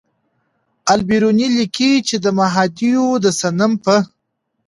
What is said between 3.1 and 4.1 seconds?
د صنم په